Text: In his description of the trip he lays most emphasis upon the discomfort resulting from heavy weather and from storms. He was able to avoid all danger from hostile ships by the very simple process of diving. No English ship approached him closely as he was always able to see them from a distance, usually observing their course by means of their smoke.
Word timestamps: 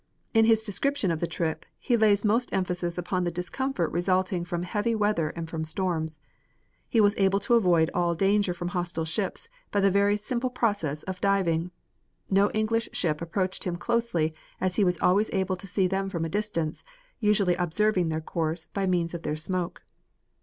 In 0.33 0.45
his 0.45 0.63
description 0.63 1.11
of 1.11 1.19
the 1.19 1.27
trip 1.27 1.63
he 1.77 1.95
lays 1.95 2.25
most 2.25 2.51
emphasis 2.51 2.97
upon 2.97 3.23
the 3.23 3.29
discomfort 3.29 3.91
resulting 3.91 4.43
from 4.43 4.63
heavy 4.63 4.95
weather 4.95 5.29
and 5.29 5.47
from 5.47 5.63
storms. 5.63 6.19
He 6.89 6.99
was 6.99 7.13
able 7.19 7.39
to 7.41 7.53
avoid 7.53 7.91
all 7.93 8.15
danger 8.15 8.51
from 8.55 8.69
hostile 8.69 9.05
ships 9.05 9.47
by 9.69 9.79
the 9.79 9.91
very 9.91 10.17
simple 10.17 10.49
process 10.49 11.03
of 11.03 11.21
diving. 11.21 11.69
No 12.31 12.49
English 12.49 12.89
ship 12.93 13.21
approached 13.21 13.63
him 13.65 13.75
closely 13.75 14.33
as 14.59 14.75
he 14.77 14.83
was 14.83 14.97
always 15.01 15.29
able 15.33 15.55
to 15.55 15.67
see 15.67 15.85
them 15.85 16.09
from 16.09 16.25
a 16.25 16.29
distance, 16.29 16.83
usually 17.19 17.53
observing 17.57 18.09
their 18.09 18.21
course 18.21 18.65
by 18.73 18.87
means 18.87 19.13
of 19.13 19.21
their 19.21 19.35
smoke. 19.35 19.83